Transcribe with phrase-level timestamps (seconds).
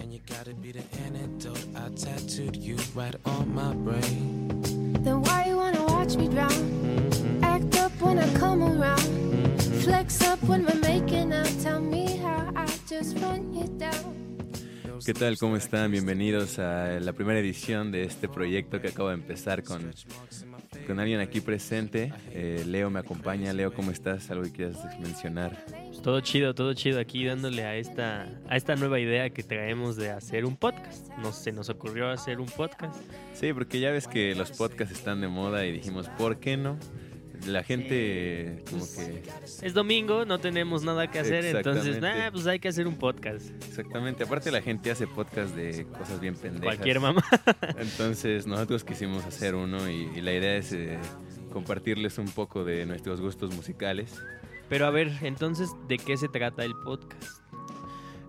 [0.00, 1.64] And you gotta be the antidote.
[1.76, 4.48] I tattooed you right on my brain.
[5.04, 6.50] Then why you wanna watch me drown?
[6.50, 7.44] Mm-hmm.
[7.44, 9.00] Act up when I come around.
[9.00, 9.80] Mm-hmm.
[9.80, 11.52] Flex up when we're making out.
[11.62, 13.79] Tell me how I just run you down.
[15.04, 15.38] ¿Qué tal?
[15.38, 15.90] ¿Cómo están?
[15.90, 19.90] Bienvenidos a la primera edición de este proyecto que acabo de empezar con,
[20.86, 22.12] con alguien aquí presente.
[22.32, 23.52] Eh, Leo me acompaña.
[23.52, 24.30] Leo, ¿cómo estás?
[24.30, 25.64] ¿Algo que quieras mencionar?
[26.02, 30.10] Todo chido, todo chido aquí dándole a esta, a esta nueva idea que traemos de
[30.10, 31.08] hacer un podcast.
[31.18, 33.00] Nos, se nos ocurrió hacer un podcast.
[33.32, 36.78] Sí, porque ya ves que los podcasts están de moda y dijimos, ¿por qué no?
[37.46, 39.22] La gente como que...
[39.62, 43.50] Es domingo, no tenemos nada que hacer, entonces, nah, pues hay que hacer un podcast.
[43.66, 44.24] Exactamente.
[44.24, 46.76] Aparte la gente hace podcast de cosas bien pendejas.
[46.76, 47.24] Cualquier mamá.
[47.78, 50.98] Entonces nosotros quisimos hacer uno y, y la idea es eh,
[51.52, 54.14] compartirles un poco de nuestros gustos musicales.
[54.68, 57.42] Pero a ver, entonces, ¿de qué se trata el podcast?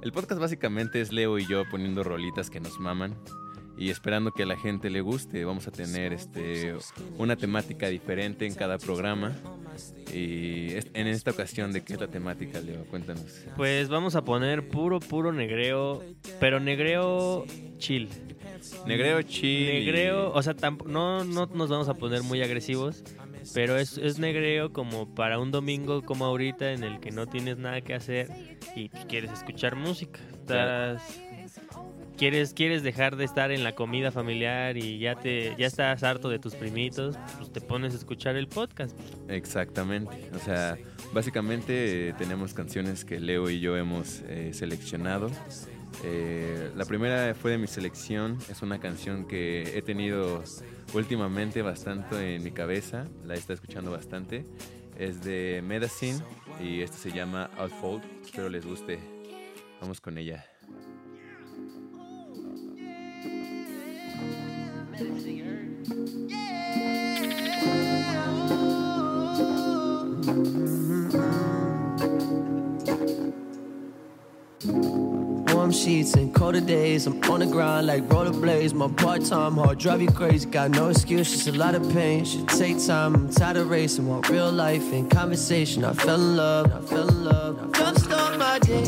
[0.01, 3.15] El podcast básicamente es Leo y yo poniendo rolitas que nos maman
[3.77, 5.43] y esperando que a la gente le guste.
[5.45, 6.75] Vamos a tener este
[7.17, 9.35] una temática diferente en cada programa.
[10.13, 12.85] Y en esta ocasión, ¿de qué es la temática, Leo?
[12.85, 13.45] Cuéntanos.
[13.55, 16.03] Pues vamos a poner puro, puro negreo,
[16.39, 17.45] pero negreo
[17.77, 18.09] chill.
[18.85, 19.67] Negreo chill.
[19.67, 23.03] Negreo, o sea, no, no nos vamos a poner muy agresivos,
[23.53, 27.57] pero es, es negreo como para un domingo como ahorita en el que no tienes
[27.57, 28.29] nada que hacer
[28.75, 30.19] y quieres escuchar música.
[30.31, 31.20] Estás,
[32.17, 36.29] quieres, quieres dejar de estar en la comida familiar y ya te ya estás harto
[36.29, 38.97] de tus primitos, pues te pones a escuchar el podcast.
[39.27, 40.29] Exactamente.
[40.35, 40.77] O sea,
[41.13, 45.29] básicamente eh, tenemos canciones que Leo y yo hemos eh, seleccionado.
[46.03, 48.37] Eh, la primera fue de mi selección.
[48.49, 50.43] Es una canción que he tenido
[50.93, 53.05] últimamente bastante en mi cabeza.
[53.25, 54.45] La he estado escuchando bastante.
[54.97, 56.19] Es de Medicine
[56.61, 58.03] y esta se llama Outfold.
[58.23, 58.99] Espero les guste.
[59.79, 60.45] Vamos con ella.
[75.81, 77.07] Sheets and colder days.
[77.07, 78.73] I'm on the ground like rollerblades.
[78.73, 80.49] My part-time hard drive you crazy.
[80.49, 82.25] Got no excuse, just a lot of pain.
[82.25, 83.15] Should take time.
[83.15, 84.07] I'm tired of racing.
[84.07, 85.83] Want real life and conversation.
[85.83, 86.71] I fell in love.
[86.73, 87.71] I fell in love.
[87.73, 88.85] Don't start my day.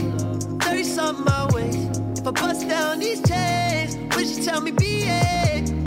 [0.61, 1.69] Thirty something my way.
[2.17, 5.82] If I bust down these chains, would you tell me BA?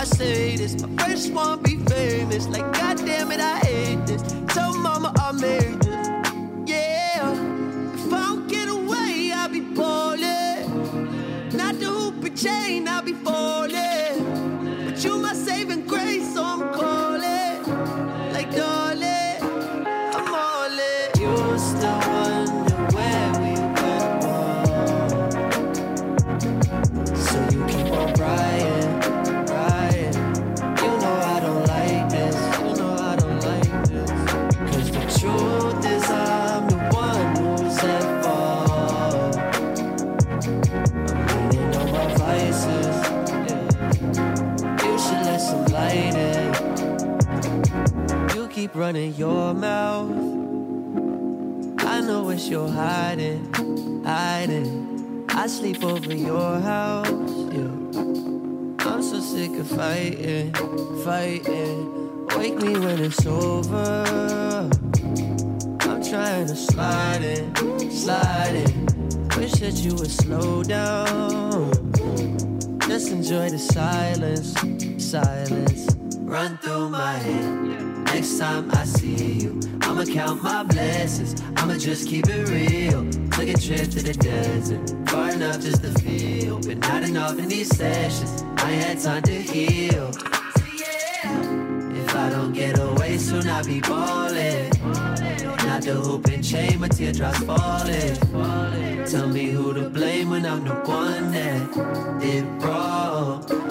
[0.00, 0.80] I say this.
[0.80, 2.48] My first one be famous.
[2.48, 4.22] Like goddamn it, I hate this.
[4.48, 5.89] Tell mama I made this.
[48.80, 50.10] Running your mouth.
[51.84, 53.52] I know it's you're hiding,
[54.02, 55.26] hiding.
[55.28, 57.10] I sleep over your house.
[57.52, 57.76] Yeah.
[58.88, 60.54] I'm so sick of fighting,
[61.04, 62.26] fighting.
[62.38, 64.70] Wake me when it's over.
[65.82, 69.28] I'm trying to slide in, slide in.
[69.36, 71.70] Wish that you would slow down.
[72.88, 74.54] Just enjoy the silence,
[74.96, 75.94] silence.
[76.20, 77.59] Run through my head.
[78.20, 81.40] Next time I see you, I'ma count my blessings.
[81.56, 83.10] I'ma just keep it real.
[83.30, 87.48] Took a trip to the desert, far enough just to feel, but not enough in
[87.48, 88.44] these sessions.
[88.58, 90.10] I had time to heal.
[91.96, 94.68] If I don't get away soon, I'll be ballin'.
[95.64, 99.06] Not the hoop and chain, my teardrops falling.
[99.06, 103.69] Tell me who to blame when I'm the one that did wrong.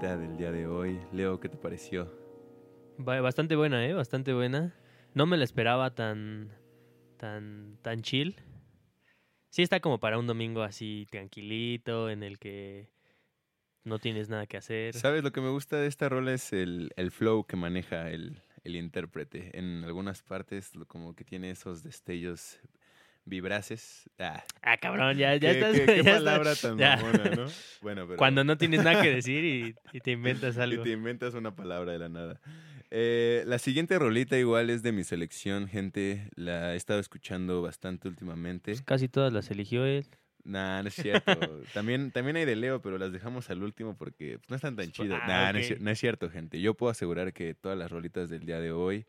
[0.00, 1.00] Del día de hoy.
[1.10, 2.12] Leo, ¿qué te pareció?
[2.98, 3.94] Bastante buena, ¿eh?
[3.94, 4.74] Bastante buena.
[5.14, 6.52] No me la esperaba tan,
[7.16, 8.36] tan, tan chill.
[9.48, 12.90] Sí está como para un domingo así tranquilito, en el que
[13.84, 14.94] no tienes nada que hacer.
[14.94, 15.24] ¿Sabes?
[15.24, 18.76] Lo que me gusta de esta rola es el, el flow que maneja el, el
[18.76, 19.58] intérprete.
[19.58, 22.60] En algunas partes como que tiene esos destellos
[23.26, 24.08] vibraces.
[24.18, 25.72] Ah, Ah, cabrón, ya, ya qué, estás...
[25.78, 26.96] qué- qué ya estás- palabra tan ya.
[26.96, 27.46] mamona, ¿no?
[27.82, 28.16] Bueno, pero...
[28.16, 30.82] Cuando no tienes nada que decir y, y te inventas Y algo.
[30.82, 32.40] te inventas una palabra de la nada.
[32.90, 36.30] Eh, la siguiente rolita igual es de mi selección, gente.
[36.36, 38.70] La he estado escuchando bastante últimamente.
[38.72, 40.06] Pues casi todas las eligió él.
[40.44, 41.32] Nah, no es cierto.
[41.74, 44.92] también, también hay de Leo, pero las dejamos al último porque pues, no están tan
[44.92, 45.20] chidas.
[45.24, 46.60] Ah, Nah, es, no es cierto, gente.
[46.60, 49.04] Yo puedo asegurar que todas las rolitas del día de hoy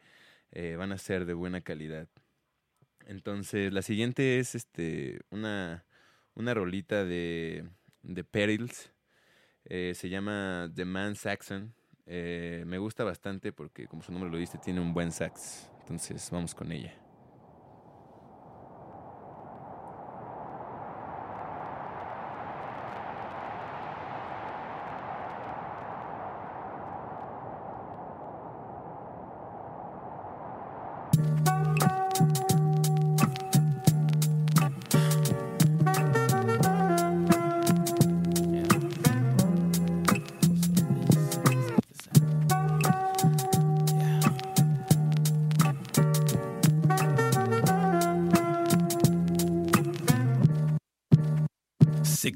[0.52, 2.08] eh, van a ser de buena calidad.
[3.08, 5.86] Entonces, la siguiente es este una,
[6.36, 7.66] una rolita de,
[8.04, 8.92] de Perils.
[9.64, 11.74] Eh, se llama The Man Saxon.
[12.06, 15.70] Eh, me gusta bastante porque, como su nombre lo dice, tiene un buen sax.
[15.80, 17.07] Entonces, vamos con ella.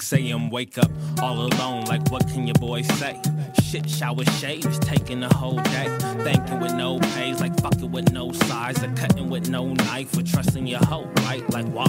[0.02, 0.50] Six a.m.
[0.50, 0.90] wake up
[1.22, 1.84] all alone.
[1.86, 3.22] Like what can your boy say?
[3.62, 5.96] Shit, shower, shaves, taking the whole day.
[6.24, 10.24] Thanking with no pays, like fucking with no size, or cutting with no knife, or
[10.24, 11.48] trusting your hoe, right?
[11.52, 11.88] Like why?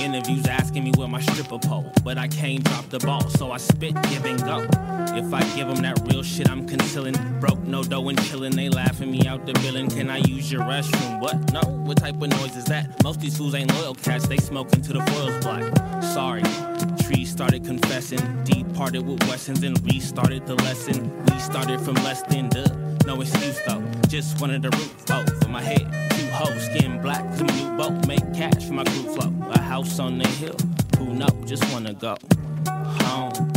[0.00, 3.58] Interviews asking me where my stripper pole, but I can't drop the ball, so I
[3.58, 4.66] spit, give and go.
[5.14, 7.14] If I give them that real shit, I'm concealing.
[7.40, 8.54] Broke, no dough, and chillin'.
[8.54, 9.90] They laughing me out the billing.
[9.90, 11.20] Can I use your restroom?
[11.20, 11.52] What?
[11.52, 11.60] No?
[11.84, 13.02] What type of noise is that?
[13.02, 14.26] Most these fools ain't loyal cats.
[14.26, 16.02] They smoking to the foils black.
[16.02, 16.42] Sorry.
[17.36, 18.44] Started confessing.
[18.44, 21.12] Departed with Wessons and restarted the lesson.
[21.26, 22.66] We started from less than duh.
[23.04, 23.84] No excuse though.
[24.08, 25.86] Just wanted the roof over my head.
[26.12, 28.06] Two hoes, skin black, some new boat.
[28.06, 29.30] Make cash for my crew flow.
[29.50, 30.56] A house on the hill.
[30.96, 31.28] Who know?
[31.44, 32.16] Just wanna go
[32.74, 33.52] home.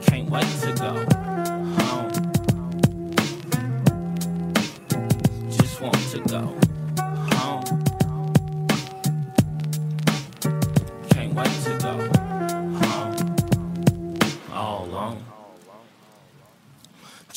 [0.00, 1.13] Can't wait to go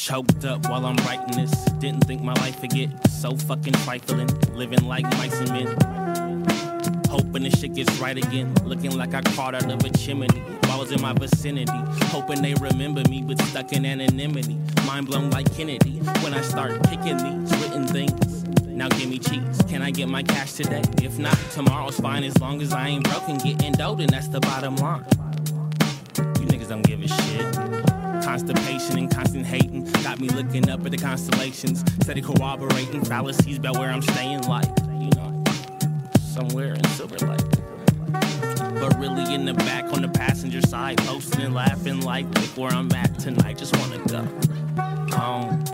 [0.07, 1.51] Choked up while I'm writing this.
[1.79, 4.29] Didn't think my life would get so fucking trifling.
[4.53, 7.03] Living like mice and men.
[7.09, 8.55] Hoping this shit gets right again.
[8.63, 10.27] Looking like I crawled out of a chimney.
[10.63, 11.77] While I was in my vicinity.
[12.05, 14.57] Hoping they remember me, but stuck in anonymity.
[14.85, 15.97] Mind blown like Kennedy.
[16.23, 18.45] When I start picking these written things.
[18.63, 19.61] Now give me cheese.
[19.67, 20.83] Can I get my cash today?
[21.03, 23.39] If not, tomorrow's fine as long as I ain't broken.
[23.39, 25.03] Getting dope, and that's the bottom line.
[26.15, 27.76] You niggas don't give a shit.
[28.27, 31.79] Constipation and constant hating got me looking up at the constellations.
[32.01, 34.67] Steady corroborating fallacies about where I'm staying, like,
[34.99, 35.43] you know,
[36.33, 37.15] somewhere in Silver.
[38.11, 42.73] But really in the back on the passenger side, posting and laughing like, look where
[42.73, 43.57] I'm at tonight.
[43.57, 44.27] Just wanna go
[45.15, 45.66] home.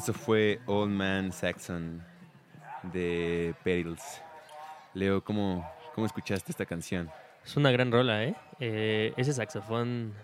[0.00, 2.02] Eso fue Old Man Saxon
[2.84, 4.22] de Perils.
[4.94, 7.10] Leo, ¿cómo, ¿cómo escuchaste esta canción?
[7.44, 8.34] Es una gran rola, ¿eh?
[8.60, 10.14] Eh, ese saxofón,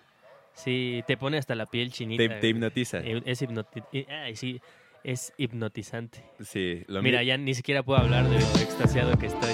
[0.54, 2.22] sí, te pone hasta la piel chinita.
[2.26, 3.00] Te, te hipnotiza.
[3.00, 4.62] Eh, Es, hipnoti- eh, ay, sí,
[5.04, 6.24] es hipnotizante.
[6.42, 9.52] Sí, lo Mira, mi- ya ni siquiera puedo hablar de lo extasiado que estoy.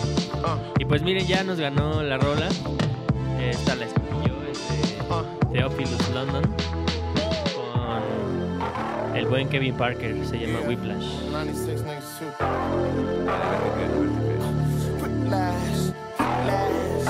[0.79, 2.49] Y pues miren, ya nos ganó la rola.
[3.41, 4.69] Esta la escogí yo, es
[5.51, 6.45] de Theophilus London.
[9.33, 11.07] Buen Kevin Parker, se llama Whiplash.
[11.33, 12.27] 96 niggas too.
[12.39, 14.37] A ver, a ver, a ver, a ver.
[15.01, 15.81] Whiplash,
[16.29, 17.07] whiplash,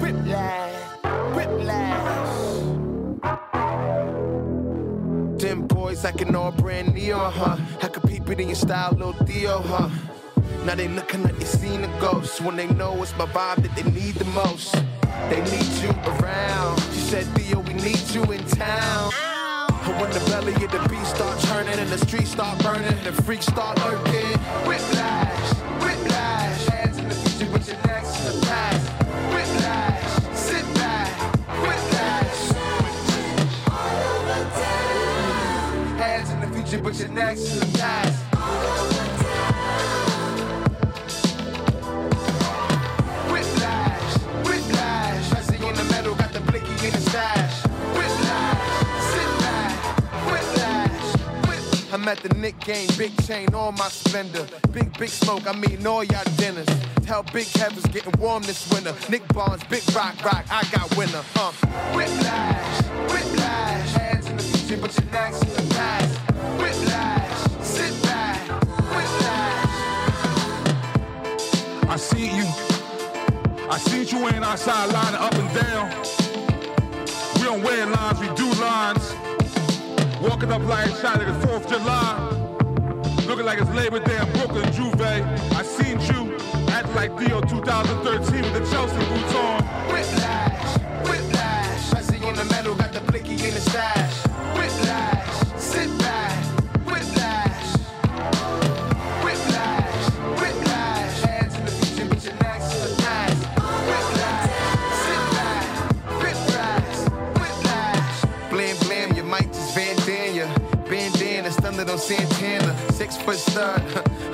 [0.00, 0.80] whiplash,
[1.36, 2.32] whiplash.
[5.42, 7.58] Them boys acting all brand new, huh?
[7.82, 9.90] I could peep it in your style, little Theo, huh?
[10.64, 13.76] Now they looking like they seen a ghost when they know it's my vibe that
[13.76, 14.74] they need the most.
[15.28, 16.93] They need you around.
[17.14, 19.12] Said, Theo, we need you in town.
[19.68, 23.12] And when the belly of the beast start turning and the streets start burning, the
[23.22, 24.36] freaks start lurking.
[24.66, 26.66] Whiplash, whiplash.
[26.66, 28.88] Hands in the future, but your next in the past.
[29.32, 31.36] Whiplash, sit back.
[31.62, 32.50] Whiplash.
[36.00, 38.23] Hands in the future, but your next in the past.
[52.04, 54.46] I'm at the Nick game, big chain on my splendor.
[54.72, 56.68] Big, big smoke, I'm mean all y'all dinners.
[57.00, 58.94] Tell Big Kevin's getting warm this winter.
[59.08, 61.24] Nick Barnes, big rock, rock, I got winner.
[61.34, 61.50] Uh.
[61.96, 63.92] Whiplash, whiplash.
[63.92, 66.18] Hands in the future, but your next in the past.
[66.60, 68.38] Whiplash, sit back.
[68.92, 69.64] Whiplash.
[71.88, 72.44] I see you.
[73.70, 75.88] I see you ain't outside lining up and down.
[77.36, 79.33] We don't wear lines, we do lines.
[80.24, 83.26] Walking up like shot at the 4th of July.
[83.26, 84.98] Looking like it's Labor Day in Brooklyn, Juve.
[84.98, 86.34] I seen you
[86.68, 89.62] acting like Theo 2013 with the Chelsea boots on.
[89.92, 91.90] Whiplash, whiplash.
[91.90, 94.03] Pressing in the metal, got the blicky in the stash.
[111.84, 112.92] Stunned on Santana.
[112.92, 113.82] Six foot stud,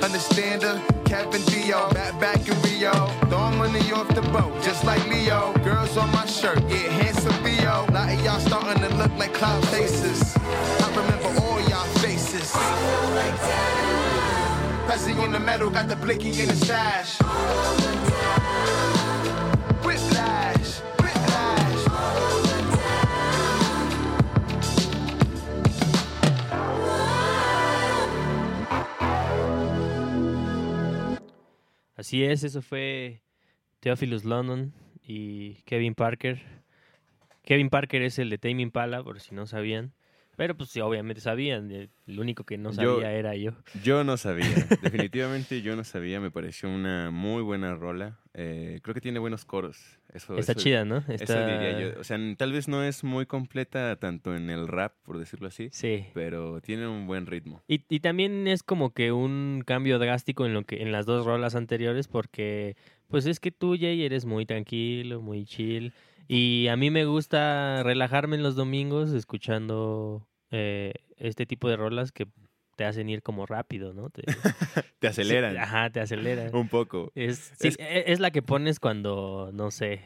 [0.01, 0.81] understand her.
[1.03, 2.91] Kevin Dio, back back in Rio.
[3.27, 5.53] Throwing money off the boat, just like Leo.
[5.63, 7.85] Girls on my shirt, yeah, handsome Theo.
[7.91, 10.37] Lot of y'all starting to look like cloud faces.
[10.37, 12.51] I remember all y'all faces.
[14.85, 17.19] Pressing in the metal, got the blicky in the stash.
[32.11, 33.21] Así es, eso fue
[33.79, 36.41] Theophilus London y Kevin Parker.
[37.41, 39.93] Kevin Parker es el de Tame Impala, por si no sabían.
[40.35, 41.71] Pero pues sí, obviamente sabían.
[41.71, 43.53] El el único que no Yo- sabía era yo.
[43.81, 44.43] Yo no sabía,
[44.81, 48.19] definitivamente yo no sabía, me pareció una muy buena rola.
[48.33, 49.77] Eh, creo que tiene buenos coros.
[50.13, 50.97] Eso, Está eso- chida, ¿no?
[50.97, 51.45] Eso Está...
[51.47, 51.99] diría yo.
[51.99, 55.69] O sea, tal vez no es muy completa tanto en el rap, por decirlo así,
[55.71, 56.05] Sí.
[56.13, 57.63] pero tiene un buen ritmo.
[57.67, 61.25] Y, y también es como que un cambio drástico en lo que en las dos
[61.25, 62.75] rolas anteriores porque
[63.07, 65.93] pues es que tú Jay eres muy tranquilo, muy chill
[66.27, 72.11] y a mí me gusta relajarme en los domingos escuchando eh, este tipo de rolas
[72.11, 72.27] que
[72.81, 74.09] te hacen ir como rápido, ¿no?
[74.09, 74.23] Te,
[74.99, 76.49] Te aceleran Ajá, te aceleran.
[76.55, 77.11] un poco.
[77.13, 80.01] Es, sí, Es- e- es la que pones cuando, no sé,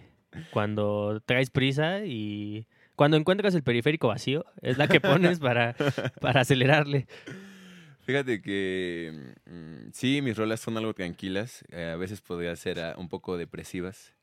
[0.52, 2.68] cuando traes prisa y
[2.98, 5.74] cuando encuentras el periférico vacío, es la que pones para,
[6.20, 7.08] para acelerarle.
[8.06, 12.96] Fíjate que mm, sí, mis rolas son algo tranquilas, eh, a veces podría ser ah,
[12.98, 14.14] un poco depresivas,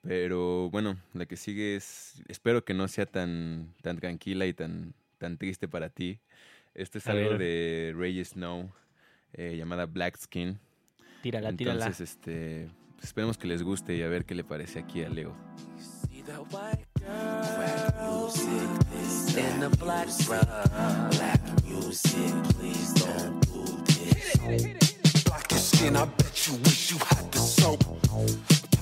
[0.00, 4.94] pero bueno, la que sigue es, espero que no sea tan, tan tranquila y tan,
[5.18, 6.20] tan triste para ti.
[6.78, 7.38] Esto es A algo ver.
[7.38, 8.70] de Ray Snow,
[9.32, 10.60] eh, llamada Black Skin.
[11.22, 11.86] Tírala, tírala.
[11.86, 15.08] Entonces, este, pues, esperemos que les guste y a ver qué le parece aquí a
[15.08, 15.34] Leo.
[25.50, 27.82] Skin, I bet you wish you had the soap.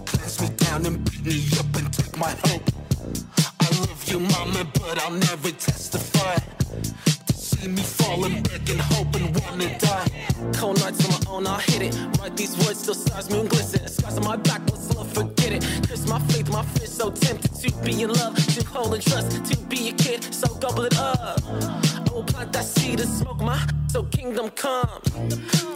[0.05, 2.63] Cleanse me down and beat me up and take my hope.
[3.61, 6.37] I love you, mama, but I'll never testify.
[7.61, 10.09] See me falling, begging, hoping, wanna die.
[10.55, 12.19] Cold nights on my own, I'll hit it.
[12.19, 13.87] Write these words, still stars, moon glisten.
[13.89, 15.63] Scars on my back, what's love, forget it.
[15.89, 19.45] Curse my faith, my fear, so tempted to be in love, to hold and trust,
[19.45, 21.41] to be a kid, so gobble it up.
[21.47, 23.59] I will plant that seed and smoke my,
[23.97, 25.01] so kingdom come.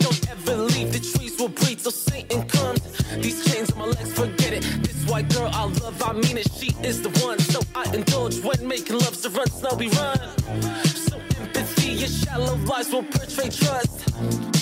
[0.04, 2.82] Don't ever leave, the trees will breathe, so Satan comes.
[3.16, 4.62] These chains on my legs, forget it.
[4.82, 7.38] This white girl I love, I mean it, she is the one.
[7.38, 10.18] So I indulge when making love, so run, snowy run.
[11.06, 14.59] So empathy, your shallow lies will portray trust.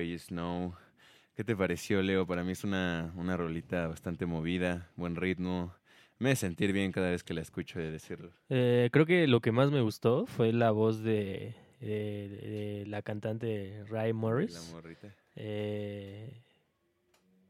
[0.00, 0.72] Ray Snow.
[1.36, 2.26] ¿Qué te pareció, Leo?
[2.26, 5.74] Para mí es una, una rolita bastante movida, buen ritmo.
[6.18, 8.32] Me hace sentir bien cada vez que la escucho de decirlo.
[8.48, 13.02] Eh, creo que lo que más me gustó fue la voz de, de- de la
[13.02, 14.54] cantante Ray Morris.
[14.54, 15.14] La morrita.
[15.36, 16.32] Eh,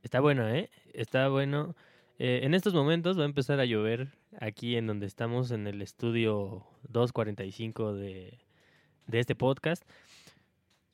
[0.02, 0.70] está bueno, ¿eh?
[0.92, 1.76] Está bueno.
[2.18, 4.08] Eh, en estos momentos va a empezar a llover
[4.40, 8.38] aquí en donde estamos en el estudio 245 de,
[9.06, 9.84] de este podcast.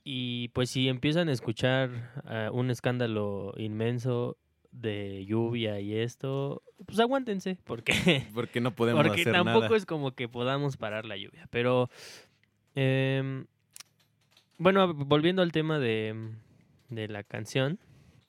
[0.09, 4.37] Y pues si empiezan a escuchar ah, un escándalo inmenso
[4.71, 7.93] de lluvia y esto, pues aguántense, porque
[8.33, 9.77] Porque no podemos porque hacer tampoco nada.
[9.77, 11.49] es como que podamos parar la lluvia.
[11.51, 11.91] Pero,
[12.77, 13.47] em,
[14.59, 16.31] bueno, volviendo al tema de,
[16.89, 17.81] de la canción,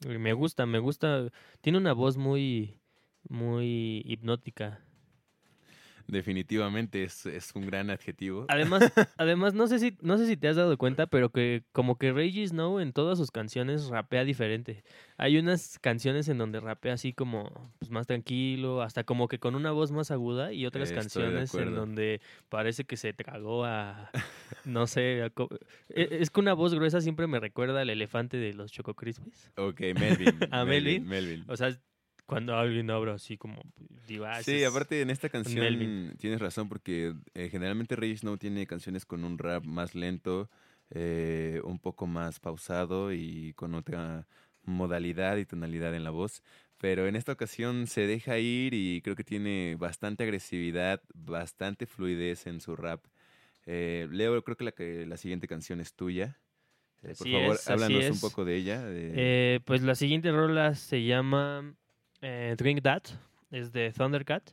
[0.08, 1.32] eh, me gusta, me gusta.
[1.62, 2.80] Tiene una voz muy,
[3.30, 4.82] muy hipnótica.
[6.08, 8.46] Definitivamente es, es un gran adjetivo.
[8.48, 8.82] Además,
[9.18, 12.14] además no sé si no sé si te has dado cuenta, pero que como que
[12.14, 14.84] Reggie Snow en todas sus canciones rapea diferente.
[15.18, 19.56] Hay unas canciones en donde rapea así como pues, más tranquilo, hasta como que con
[19.56, 24.10] una voz más aguda y otras canciones en donde parece que se tragó a
[24.66, 25.32] no sé, a
[25.90, 29.52] e- es que una voz gruesa siempre me recuerda al elefante de los Choco Crispies.
[29.58, 30.40] Ok, Melvin.
[30.52, 31.06] ¿A Melvin?
[31.06, 31.44] Melvin.
[31.48, 31.78] O sea,
[32.28, 33.62] cuando alguien habla así como
[34.08, 36.16] diva, Sí, ese es- aparte en esta canción Melvin.
[36.20, 40.50] tienes razón porque eh, generalmente Ray Snow tiene canciones con un rap más lento,
[40.92, 44.28] eh, un poco más pausado y con otra
[44.64, 46.44] modalidad y tonalidad en la voz.
[46.78, 52.46] Pero en esta ocasión se deja ir y creo que tiene bastante agresividad, bastante fluidez
[52.46, 53.04] en su rap.
[53.66, 56.38] Eh, Leo, creo que la, que la siguiente canción es tuya.
[57.04, 58.84] Eh, por Así favor, es, háblanos un poco de ella.
[58.86, 61.74] de- Eh, pues la siguiente rola se llama
[62.22, 63.04] eh, Drink That,
[63.52, 64.52] es de Thundercat.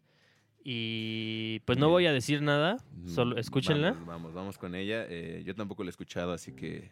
[0.67, 3.91] Y pues no voy a decir nada, solo Mm, escúchenla.
[3.93, 5.05] Vamos, vamos, vamos con ella.
[5.09, 6.91] Eh, yo tampoco la he escuchado, así que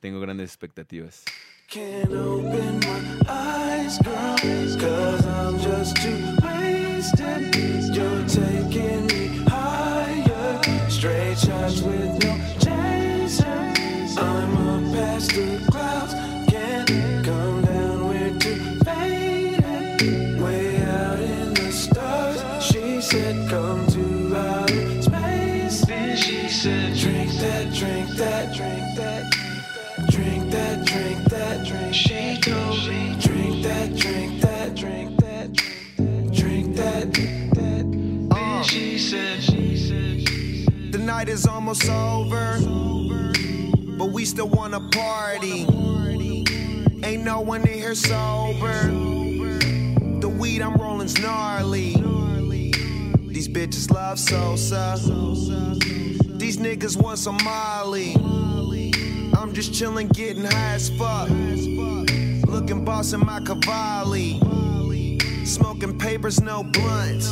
[0.00, 1.24] tengo grandes expectativas.
[1.68, 7.96] Can't open my eyes, girl, cause I'm just too wasted.
[7.96, 12.36] You're taking me higher, straight shots with no
[41.26, 42.58] night is almost over,
[43.98, 45.66] but we still wanna party.
[47.04, 48.88] Ain't no one in here sober.
[50.20, 51.94] The weed I'm rolling's gnarly.
[53.26, 54.96] These bitches love Sosa.
[56.38, 58.14] These niggas want some Molly.
[59.36, 61.28] I'm just chillin', getting high as fuck.
[62.48, 64.38] Looking boss in my Cavalli.
[65.44, 67.30] Smoking papers, no blunts.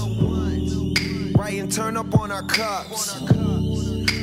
[1.37, 3.44] Writing turn up on our cups.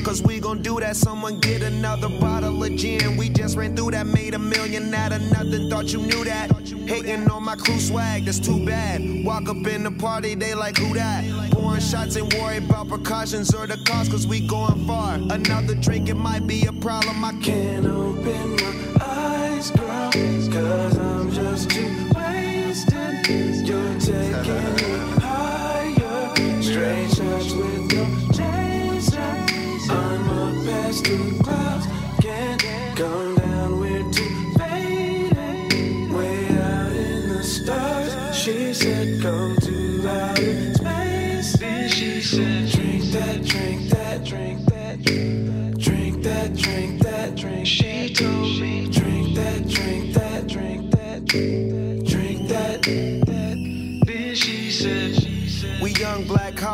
[0.03, 0.95] Cause we gon' do that.
[0.95, 3.17] Someone get another bottle of gin.
[3.17, 5.69] We just ran through that, made a million out of nothing.
[5.69, 6.51] Thought you knew that.
[6.87, 9.01] Hating on my crew swag, that's too bad.
[9.23, 11.23] Walk up in the party, they like, who that?
[11.51, 15.13] Pouring shots and worry about precautions or the cost, cause we going far.
[15.13, 17.23] Another drink, it might be a problem.
[17.23, 23.27] I can't open my eyes, girl, cause I'm just too wasted.
[23.65, 28.60] You're taking me higher, straight shots with no chaser.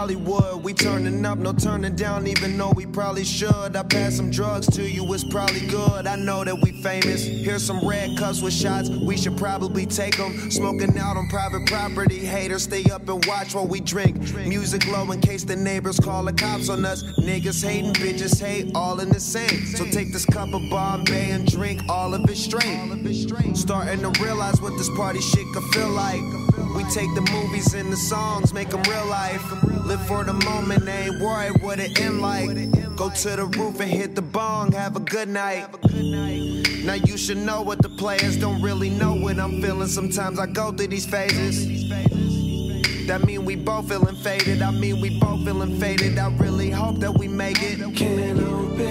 [0.08, 0.37] Hollywood
[0.78, 3.76] turning up, no turning down, even though we probably should.
[3.76, 6.08] I pass some drugs to you, it's probably good.
[6.08, 7.26] I know that we famous.
[7.26, 10.52] Here's some red cups with shots, we should probably take them.
[10.52, 14.18] Smoking out on private property, haters stay up and watch while we drink.
[14.48, 17.04] Music low in case the neighbors call the cops on us.
[17.20, 19.66] Niggas hating, bitches hate, all in the same.
[19.76, 23.56] So take this cup of Bombay and drink all of it straight.
[23.56, 26.47] Starting to realize what this party shit could feel like.
[26.76, 29.43] We take the movies and the songs, make them real life.
[29.86, 32.48] Live for the moment, ain't worried what it end like.
[32.96, 35.67] Go to the roof and hit the bong, have a good night.
[36.84, 39.88] Now you should know what the players don't really know what I'm feeling.
[39.88, 41.88] Sometimes I go through these phases.
[43.08, 44.62] That mean we both feeling faded.
[44.62, 46.17] I mean we both feeling faded.
[46.17, 47.80] I really hope that we make it.
[47.96, 48.87] can't open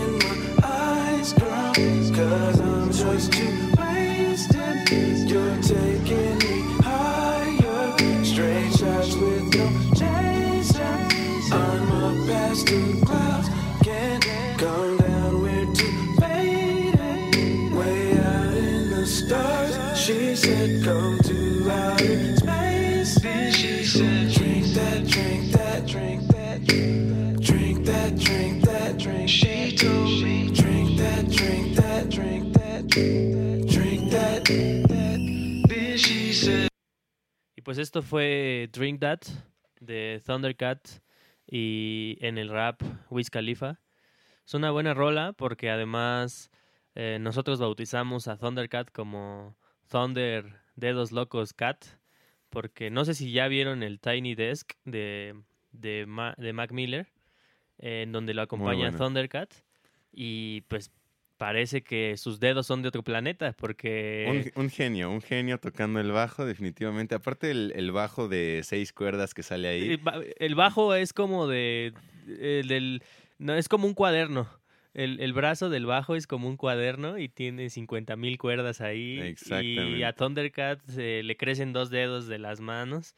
[37.77, 39.21] pues esto fue Drink That
[39.81, 40.81] de Thundercat
[41.47, 43.81] y en el rap Wiz Khalifa.
[44.47, 46.51] Es una buena rola porque además
[46.95, 49.59] eh, nosotros bautizamos a Thundercat como
[49.91, 51.85] Thunder Dedos Locos Cat
[52.49, 55.35] porque no sé si ya vieron el Tiny Desk de,
[55.73, 57.09] de, Ma- de Mac Miller
[57.79, 58.97] eh, en donde lo acompaña bueno.
[58.97, 59.53] Thundercat
[60.13, 60.91] y pues
[61.37, 64.53] parece que sus dedos son de otro planeta porque...
[64.55, 67.15] Un, un genio, un genio tocando el bajo, definitivamente.
[67.15, 69.93] Aparte el, el bajo de seis cuerdas que sale ahí.
[69.93, 71.93] Eh, El bajo es como de.
[72.27, 73.03] el del,
[73.39, 74.49] no, es como un cuaderno.
[74.95, 79.19] El, el brazo del bajo es como un cuaderno y tiene 50 mil cuerdas ahí.
[79.19, 80.05] Y Exactamente.
[80.07, 83.15] a Thundercat eh, le crecen dos dedos de las manos.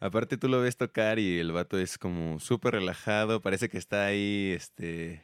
[0.00, 4.06] Aparte tú lo ves tocar y el vato es como súper relajado, parece que está
[4.06, 5.20] ahí, este,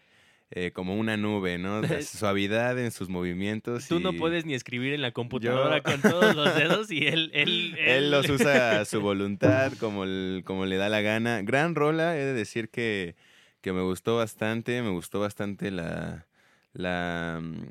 [0.56, 1.82] eh, como una nube, ¿no?
[2.02, 3.88] Suavidad en sus movimientos.
[3.88, 7.30] Tú no puedes ni escribir en la computadora Yo- con todos los dedos y él...
[7.34, 11.42] Él, Él los usa a su voluntad, como, el- como le da la gana.
[11.42, 13.16] Gran rola, he de decir que,
[13.62, 16.26] que me gustó bastante, me gustó bastante la,
[16.72, 17.62] la, mm,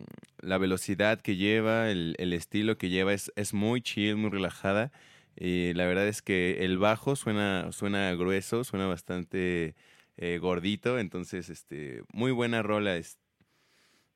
[0.41, 4.91] la velocidad que lleva, el, el estilo que lleva, es, es muy chill, muy relajada.
[5.37, 9.73] Y la verdad es que el bajo suena, suena grueso, suena bastante
[10.17, 12.95] eh, gordito, entonces este, muy buena rola.
[12.97, 13.17] Es,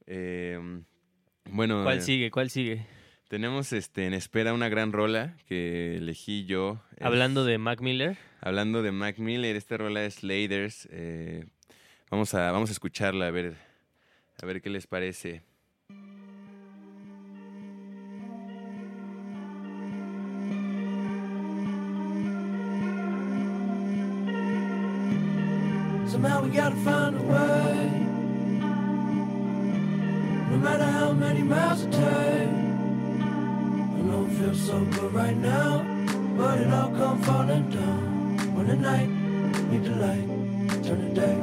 [0.05, 0.83] em,
[1.49, 2.31] Bueno, ¿Cuál eh, sigue?
[2.31, 2.85] ¿Cuál sigue?
[3.29, 6.81] tenemos este, en espera una gran rola que elegí yo.
[6.97, 8.17] Es- Hablando de Mac Miller.
[8.41, 10.87] Hablando de Mac Miller, esta rola es Laders.
[10.91, 11.45] eh,
[12.09, 13.55] vamos, a, vamos a escucharla a ver,
[14.41, 15.41] a ver qué les parece.
[26.07, 27.91] Somehow we gotta find a way.
[30.51, 32.03] No matter how many miles it takes.
[33.19, 35.85] I know it feels so good right now,
[36.37, 38.55] but it all come falling down.
[38.55, 39.09] When the night
[39.69, 40.27] meet the light,
[40.85, 41.37] turn the day.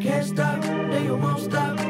[0.00, 1.80] Can't stop, then you won't stop.
[1.80, 1.82] I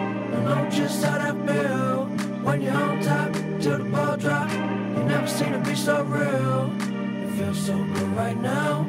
[0.44, 2.06] know just how that feel.
[2.42, 4.50] When you're on top, till the ball drop.
[4.50, 6.72] You never seen it be so real.
[6.80, 8.86] It feels so good right now,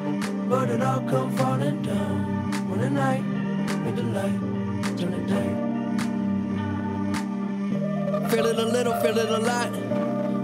[0.47, 2.69] but it all come falling down.
[2.69, 3.23] When the night
[3.83, 4.39] meet the light,
[4.97, 5.49] turn the day.
[8.29, 9.73] Feel it a little, feel it a lot.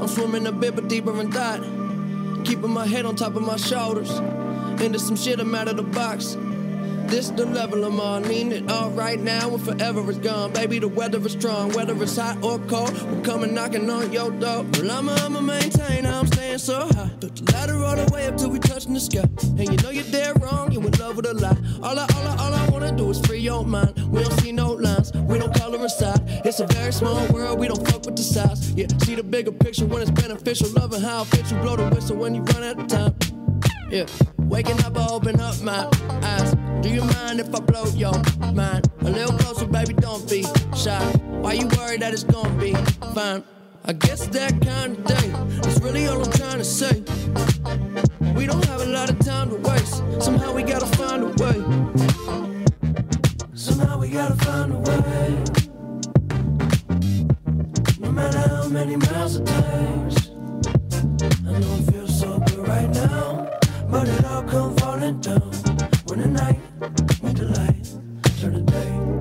[0.02, 1.62] I'm swimming a bit, but deeper in thought.
[2.46, 4.10] Keeping my head on top of my shoulders.
[4.82, 6.36] Into some shit, I'm out of the box.
[7.12, 8.26] This the level I'm on.
[8.26, 10.54] Mean it all right now and forever is gone.
[10.54, 11.74] Baby, the weather is strong.
[11.74, 14.64] Whether it's hot or cold, we're coming knocking on your door.
[14.72, 17.12] Well, I'ma, I'ma maintain, I'm staying so high.
[17.20, 19.28] Took the ladder all the way up till we touching the sky.
[19.44, 21.58] And you know you're dead wrong, you in love with a lie.
[21.84, 23.94] All I, all I, all I wanna do is free your mind.
[24.10, 26.22] We don't see no lines, we don't color inside.
[26.46, 28.72] It's a very small world, we don't fuck with the size.
[28.72, 30.70] Yeah, see the bigger picture when it's beneficial.
[30.70, 33.14] Loving how it fits you, blow the whistle when you run out of time.
[33.92, 34.06] Yeah,
[34.38, 35.86] waking up, I open up my
[36.24, 36.41] eyes.
[36.82, 38.14] Do you mind if I blow your
[38.54, 38.90] mind?
[39.02, 40.44] A little closer, baby, don't be
[40.76, 41.00] shy.
[41.42, 42.74] Why you worried that it's gonna be
[43.14, 43.44] fine?
[43.86, 47.04] I guess that kind of day is really all I'm trying to say.
[48.34, 50.02] We don't have a lot of time to waste.
[50.24, 51.58] Somehow we gotta find a way.
[53.54, 55.44] Somehow we gotta find a way.
[58.00, 60.30] No matter how many miles it takes.
[61.46, 63.48] I know it feels so good right now,
[63.88, 65.71] but it all come falling down
[66.12, 66.60] when the night
[67.24, 69.21] meet the light, turn the day.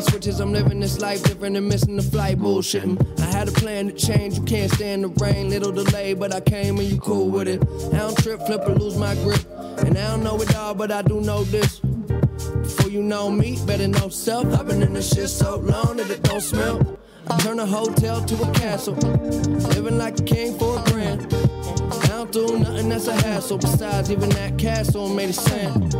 [0.00, 0.40] Switches.
[0.40, 3.20] I'm living this life different and missing the flight bullshitting.
[3.20, 5.50] I had a plan to change, you can't stand the rain.
[5.50, 7.62] Little delay, but I came and you cool with it.
[7.92, 9.44] I don't trip, flip, or lose my grip.
[9.78, 11.80] And I don't know it all, but I do know this.
[11.80, 14.46] Before you know me, better know self.
[14.58, 16.98] I've been in this shit so long that it don't smell.
[17.28, 18.94] I turn a hotel to a castle.
[18.94, 21.22] Living like a king for a grand.
[21.32, 23.58] I don't do nothing that's a hassle.
[23.58, 25.92] Besides, even that castle made it sand.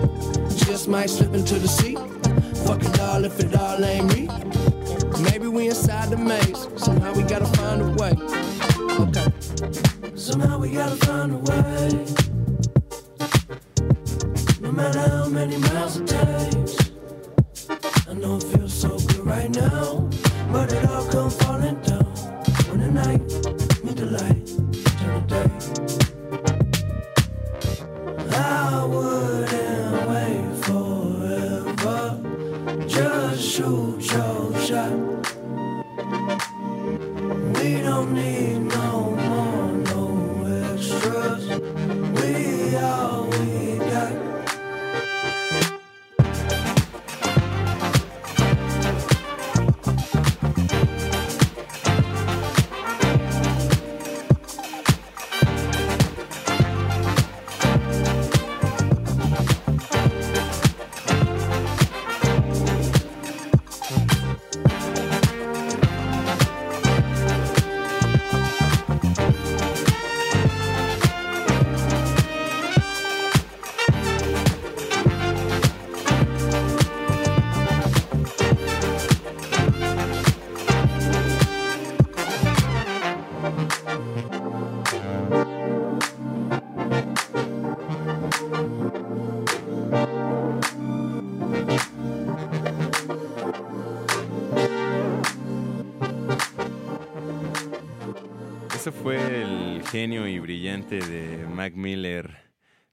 [0.66, 1.96] Just might slip into the sea.
[2.66, 4.28] Fuck it all if it all ain't me.
[5.22, 6.68] Maybe we inside the maze.
[6.76, 8.12] Somehow we gotta find a way.
[9.04, 9.28] Okay.
[10.16, 12.04] Somehow we gotta find a way.
[14.60, 16.92] No matter how many miles it takes.
[18.08, 20.08] I know it feels so good right now,
[20.52, 22.04] but it all come falling down
[22.68, 23.22] when the night
[23.84, 24.46] meet the light,
[24.98, 25.48] turn the day.
[28.34, 29.81] I wouldn't
[33.52, 34.92] shoot your shot.
[37.58, 40.04] We don't need no more, no
[40.72, 41.91] extras.
[99.92, 102.34] Genio y brillante de Mac Miller.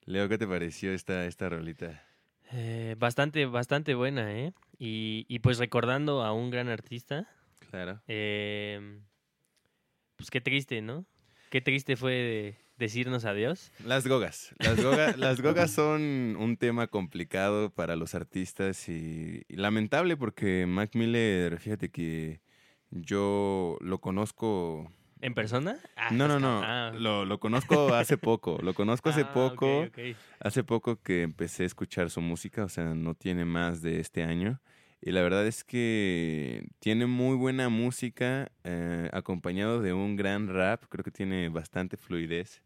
[0.03, 2.03] Leo, ¿qué te pareció esta, esta rolita?
[2.51, 4.51] Eh, bastante, bastante buena, ¿eh?
[4.77, 7.25] Y, y pues recordando a un gran artista,
[7.71, 8.01] Claro.
[8.07, 8.99] eh,
[10.17, 11.05] pues qué triste, ¿no?
[11.49, 13.71] Qué triste fue de- decirnos adiós.
[13.85, 14.53] Las gogas.
[14.59, 20.65] Las, goga- las gogas son un tema complicado para los artistas y, y lamentable porque
[20.65, 22.41] Mac Miller, fíjate que
[22.91, 24.91] yo lo conozco...
[25.21, 25.77] ¿En persona?
[25.95, 26.61] Ah, No, no, no.
[26.63, 26.91] ah.
[26.95, 28.57] Lo, lo conozco hace poco.
[28.61, 29.87] Lo conozco hace Ah, poco.
[30.39, 34.23] Hace poco que empecé a escuchar su música, o sea, no tiene más de este
[34.23, 34.61] año.
[35.01, 40.83] Y la verdad es que tiene muy buena música, eh, acompañado de un gran rap,
[40.89, 42.61] creo que tiene bastante fluidez.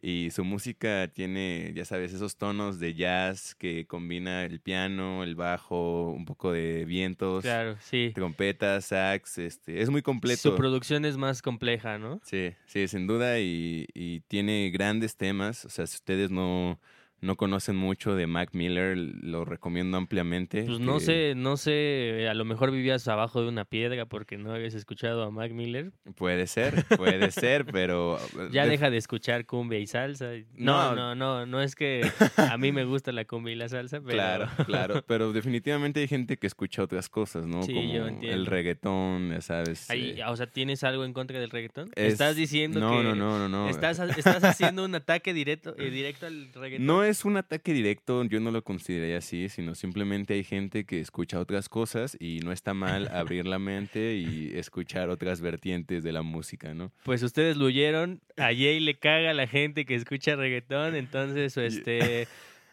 [0.00, 5.34] Y su música tiene, ya sabes, esos tonos de jazz que combina el piano, el
[5.34, 8.12] bajo, un poco de vientos, Claro, sí.
[8.14, 10.50] trompetas, sax, este, es muy completo.
[10.50, 12.20] Su producción es más compleja, ¿no?
[12.22, 15.64] Sí, sí, sin duda, y, y tiene grandes temas.
[15.64, 16.78] O sea, si ustedes no,
[17.20, 20.62] no conocen mucho de Mac Miller, lo recomiendo ampliamente.
[20.64, 24.52] Pues no sé, no sé, a lo mejor vivías abajo de una piedra porque no
[24.52, 25.92] habías escuchado a Mac Miller.
[26.16, 28.18] Puede ser, puede ser, pero...
[28.52, 30.30] Ya de- deja de escuchar cumbia y salsa.
[30.54, 31.14] No, no, No.
[31.14, 34.12] no, no, es que a mí me gusta la cumbia y la salsa, pero...
[34.16, 37.62] Claro, claro, pero definitivamente hay gente que escucha otras cosas, ¿no?
[37.62, 38.36] Sí, Como yo entiendo.
[38.36, 39.90] el reggaetón, ya sabes.
[39.90, 41.90] Ahí, eh, o sea, ¿tienes algo en contra del reggaetón?
[41.94, 43.68] es- Estás diciendo no, que No, no, no, no.
[43.68, 46.86] Estás, estás haciendo un ataque directo, eh, directo al reggaetón.
[46.86, 51.00] No es un ataque directo, yo no lo consideraría así, sino simplemente hay gente que
[51.00, 56.12] escucha otras cosas y no está mal abrir la mente y escuchar otras vertientes de
[56.12, 56.92] la música, ¿no?
[57.04, 61.56] Pues ustedes lo oyeron, a Jay le caga a la gente que escucha reggaetón, entonces
[61.56, 62.28] este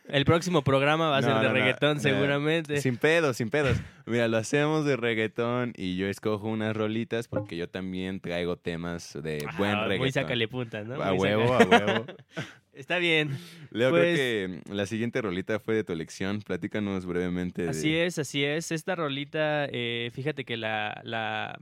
[0.08, 2.80] el próximo programa va a ser de no, reggaetón no, seguramente.
[2.80, 3.78] Sin pedos, sin pedos.
[4.06, 9.14] Mira, lo hacemos de reggaetón y yo escojo unas rolitas porque yo también traigo temas
[9.14, 9.98] de buen Ah, reggaetón.
[10.00, 11.02] Muy sácale punta, ¿no?
[11.02, 12.06] A Muy huevo, a huevo.
[12.76, 13.30] Está bien.
[13.72, 16.42] Leo, Pues- creo que la siguiente rolita fue de tu elección.
[16.42, 17.64] Platícanos brevemente.
[17.64, 18.72] de- Así es, así es.
[18.72, 21.58] Esta rolita, eh, fíjate que la, la,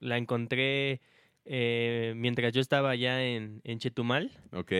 [0.00, 1.00] la encontré
[1.44, 4.30] eh, mientras yo estaba allá en, en Chetumal.
[4.52, 4.72] Ok.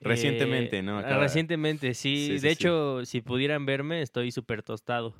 [0.00, 0.98] Recientemente, Eh, ¿no?
[0.98, 2.28] ah, Acaba- Recientemente, sí.
[2.32, 2.48] De sí.
[2.48, 5.14] hecho, si pudieran verme, estoy súper tostado.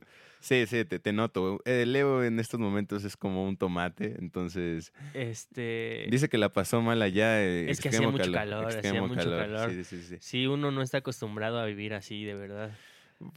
[0.45, 1.63] Sí, sí, te, te noto.
[1.65, 6.07] Eh, Leo en estos momentos es como un tomate, entonces Este.
[6.11, 7.43] dice que la pasó mal allá.
[7.43, 9.71] eh, Es que hacía mucho calor, hacía mucho calor.
[9.71, 10.17] Sí, sí, sí.
[10.21, 12.77] Sí, uno no está acostumbrado a vivir así, de verdad.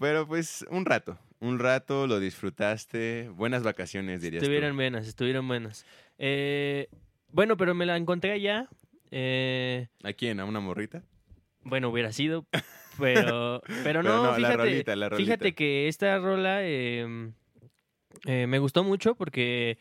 [0.02, 3.30] Pero pues un rato, un rato lo disfrutaste.
[3.30, 4.46] Buenas vacaciones, dirías tú.
[4.48, 5.86] Estuvieron buenas, estuvieron buenas.
[6.17, 6.89] Eh,
[7.32, 8.67] bueno, pero me la encontré allá.
[9.12, 10.41] Eh, ¿A quién?
[10.41, 11.04] ¿A una morrita?
[11.63, 12.46] bueno, hubiera sido,
[13.00, 15.26] pero, pero Pero no, la fíjate, rolita, la rolita.
[15.26, 17.32] fíjate que esta rola eh,
[18.26, 19.78] eh, me gustó mucho porque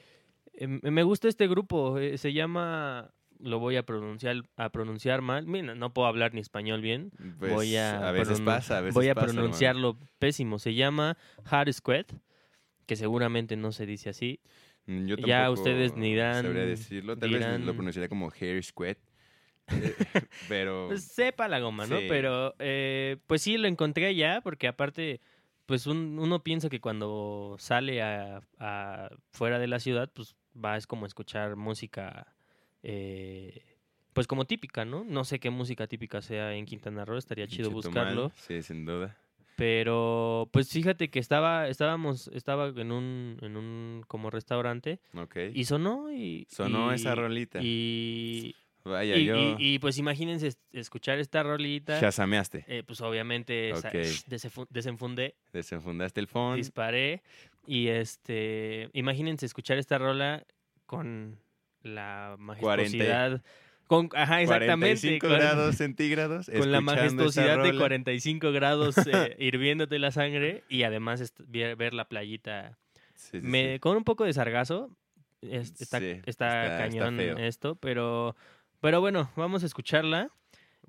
[0.55, 5.46] eh, me gusta este grupo, eh, se llama, lo voy a pronunciar, a pronunciar mal,
[5.46, 8.94] Mira, no puedo hablar ni español bien, Pues, voy a, a veces pasa, a veces
[8.94, 9.42] voy a pasa, hermano.
[9.42, 12.07] pronunciarlo pésimo, se llama Hard Squad,
[12.87, 14.40] que seguramente no se dice así.
[14.87, 17.16] Mm, Yo Ya ustedes ni dirán- Sabría decirlo.
[17.18, 18.96] Tal vez lo pronunciaría como hair squat.
[20.48, 20.87] pero.
[20.88, 21.98] Pues sepa la goma, ¿no?
[21.98, 22.07] Sí.
[22.09, 25.20] Pero eh, pues sí, lo encontré allá porque aparte,
[25.66, 30.76] pues un- uno piensa que cuando sale a, a fuera de la ciudad, pues va
[30.76, 32.35] es como escuchar música,
[32.83, 33.62] eh,
[34.12, 35.05] pues como típica, ¿no?
[35.05, 38.31] No sé qué música típica sea en Quintana Roo, estaría chido buscarlo.
[38.37, 39.16] Sí, sin duda.
[39.57, 45.37] Pero pues fíjate que estaba, estábamos, estaba en un, en un como restaurante Ok.
[45.55, 46.46] y sonó y...
[46.50, 47.59] Sonó y- esa rolita.
[47.62, 48.55] Y,
[48.87, 49.37] Vaya, y, yo.
[49.37, 51.99] y- y, pues imagínense es- escuchar esta rolita.
[52.01, 52.64] Chasameaste.
[52.68, 53.95] Eh, pues obviamente sa- Ok.
[54.30, 56.57] desenfu- desenfundé, Desenfundaste el phone.
[56.57, 57.22] disparé
[57.66, 60.45] y este, imagínense escuchar esta rola
[60.87, 61.39] con
[61.82, 63.43] la majestuosidad,
[63.89, 66.51] con, ajá, exactamente, 45 con, grados centígrados.
[66.51, 67.78] con la majestuosidad de rola.
[67.78, 72.78] 45 grados eh, hirviéndote la sangre y además ver, la playita
[73.14, 73.78] Sí, sí, me, sí.
[73.80, 74.91] con un poco de sargazo.
[75.43, 78.34] es- está, cañón esto, pero,
[78.81, 80.31] pero bueno, vamos a escucharla.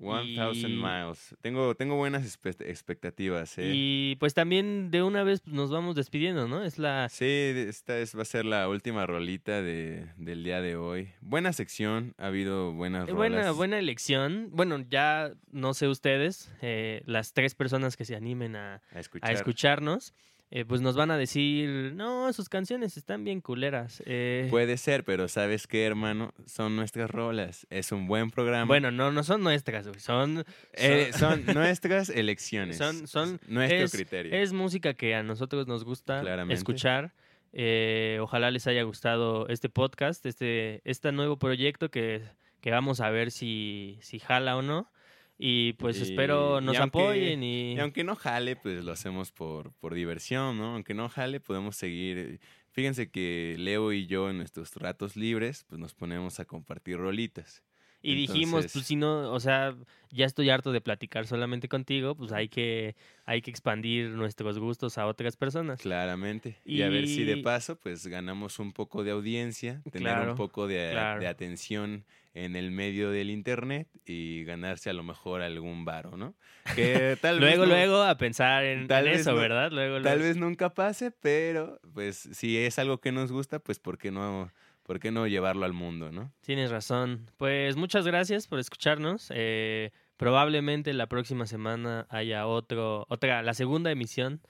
[0.00, 1.34] 1000 y- miles.
[1.40, 2.24] Tengo, tengo buenas
[2.60, 3.72] expectativas, ¿eh?
[3.74, 6.62] Y pues también de una vez nos vamos despidiendo, ¿no?
[6.62, 7.08] Es la...
[7.08, 11.10] Sí, esta es, va a ser la última rolita de, del día de hoy.
[11.20, 13.16] Buena sección, ha habido buenas eh, rolas.
[13.16, 14.50] Buena, buena elección.
[14.52, 19.28] Bueno, ya no sé ustedes, eh, las tres personas que se animen a, a escuchar.
[19.30, 20.14] a escucharnos,
[20.50, 24.02] eh, pues nos van a decir, no, sus canciones están bien culeras.
[24.06, 26.32] eh, Puede ser, pero ¿sabes qué, hermano?
[26.46, 27.66] Son nuestras rolas.
[27.70, 28.64] Es un buen programa.
[28.66, 30.44] bueno, no, no son nuestras, son...
[30.72, 32.78] Eh, son- son nuestras elecciones.
[32.78, 34.32] Son, son, nuestro es, criterio.
[34.34, 36.54] es música que a nosotros nos gusta Claramente.
[36.54, 37.12] escuchar.
[37.52, 42.22] Eh, ojalá les haya gustado este podcast, este, este nuevo proyecto que,
[42.60, 44.90] que vamos a ver si, si jala o no.
[45.38, 47.74] Y pues Y- espero nos y aunque- apoyen y...
[47.74, 50.74] Y aunque no jale, pues lo hacemos por, por diversión, ¿no?
[50.74, 52.40] Aunque no jale, podemos seguir.
[52.72, 57.62] Fíjense que Leo y yo en nuestros ratos libres, pues nos ponemos a compartir rolitas.
[58.00, 59.74] Y dijimos, pues si no, o sea,
[60.10, 62.94] ya estoy harto de platicar solamente contigo, pues hay que,
[63.24, 65.80] hay que expandir nuestros gustos a otras personas.
[65.80, 66.56] Claramente.
[66.64, 70.36] Y, a ver si de paso, pues ganamos un poco de audiencia, tener Claro, un
[70.36, 71.20] poco de, claro.
[71.20, 76.34] de atención en el medio del internet y ganarse a lo mejor algún varo, ¿no?
[76.76, 79.72] Que tal vez Luego, no- luego a pensar en, Tal en eso, no- ¿verdad?
[79.72, 80.22] Luego, Tal luego.
[80.22, 84.52] vez nunca pase, pero pues si es algo que nos gusta, pues ¿por qué no,
[84.88, 86.32] por qué no llevarlo al mundo, no?
[86.40, 87.30] Tienes razón.
[87.36, 89.30] Pues muchas gracias por escucharnos.
[89.34, 94.40] Eh, probablemente la próxima semana haya otro, otra, la segunda emisión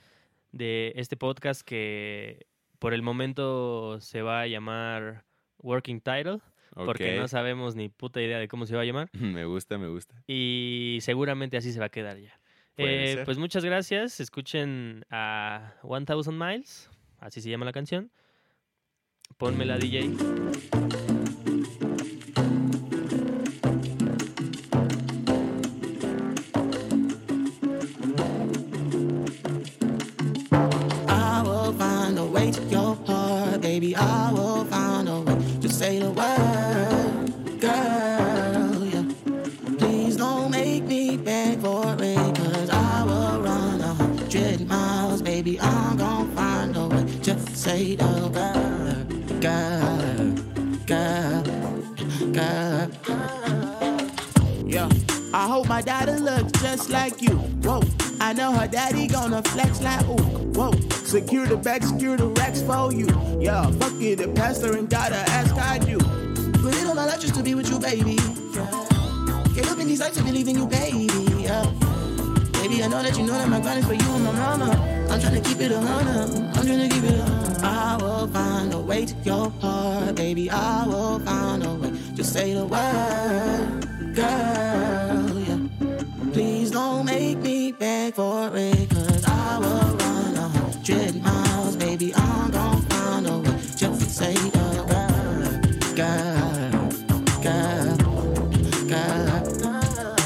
[0.53, 2.47] de este podcast que
[2.79, 5.25] por el momento se va a llamar
[5.59, 6.39] Working Title,
[6.73, 9.11] porque no sabemos ni puta idea de cómo se va a llamar.
[9.19, 10.23] Me gusta, me gusta.
[10.29, 12.39] Y seguramente así se va a quedar ya.
[12.77, 14.21] Eh, pues muchas gracias.
[14.21, 18.13] Escuchen a 1000 Miles, así se llama la canción.
[19.39, 20.17] Pónmela, DJ.
[31.09, 33.95] I will find a way to your heart, baby.
[33.95, 38.85] I will find a way to say the word, girl.
[38.85, 39.05] Yeah.
[39.79, 45.61] Please don't make me beg for it, cause I will run a hundred miles, baby.
[45.61, 48.58] I'm gonna find a way to say the word,
[56.79, 57.37] just like you.
[57.67, 57.83] Whoa.
[58.21, 60.23] I know her daddy gonna flex like ooh.
[60.55, 60.73] Whoa.
[61.05, 63.09] Secure the back, secure the racks for you.
[63.41, 63.69] Yeah.
[63.73, 65.99] Fuck it, the pastor and gotta ask I do.
[66.63, 68.17] Put it on my life just to be with you, baby.
[69.55, 71.09] Get in these lights to believe in you, baby.
[71.43, 71.65] Yeah.
[72.53, 74.71] Baby, I know that you know that my grind is for you and my mama.
[75.11, 76.57] I'm trying to keep it a hundred.
[76.57, 77.21] I'm trying to keep it.
[77.63, 80.49] I will find a way to your heart, baby.
[80.51, 85.08] I will find a way to say the word, girl.
[87.69, 92.15] Me beg for it, cause I will run a hundred miles, baby.
[92.15, 96.71] I'm gonna find a way just to say the word, girl,
[97.43, 97.97] girl,
[98.89, 100.17] girl.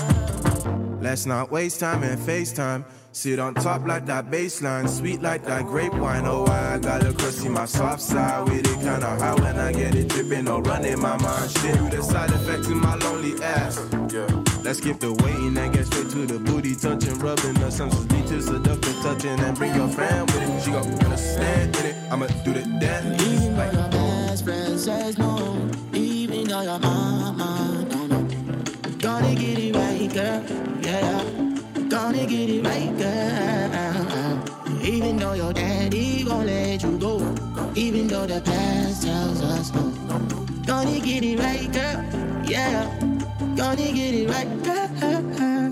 [1.00, 2.84] Let's not waste time and FaceTime.
[3.10, 6.24] Sit on top like that baseline, sweet like that grape wine.
[6.24, 9.94] Oh, I got a crusty my soft side with it kinda high when I get
[9.94, 11.50] it dripping or running my mind.
[11.50, 13.78] Shit, you the side effects in my lonely ass.
[14.10, 14.26] Yeah.
[14.62, 15.81] Let's skip the waiting and get straight
[16.12, 20.30] to the booty touching, rubbing the senses lead to seductive touching and bring your friend
[20.30, 20.62] with it.
[20.62, 21.96] She gon' understand in it.
[22.12, 23.22] I'ma do the dance.
[23.22, 28.28] Even though your best friend says no, even though your mama don't know,
[28.98, 30.44] gonna get it right, girl.
[30.82, 31.24] Yeah,
[31.88, 34.84] gonna get it right, girl.
[34.84, 37.20] Even though your daddy gon' let you go,
[37.74, 39.90] even though the past tells us no,
[40.66, 42.04] gonna get it right, girl.
[42.44, 42.84] Yeah,
[43.56, 45.71] gonna get it right, girl.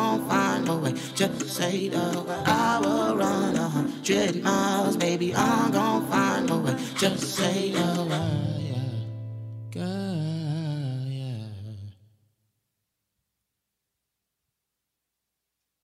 [1.21, 2.47] Just say the word.
[2.47, 5.35] I will run a hundred miles, baby.
[5.35, 6.75] I'm gonna find a way.
[6.97, 8.59] Just say the word.
[8.59, 8.81] Yeah.
[9.69, 10.20] Good.